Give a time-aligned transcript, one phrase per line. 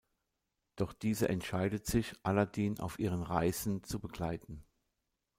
[0.77, 4.63] Doch diese entscheidet sich, Aladdin auf ihren Reisen zu begleiten.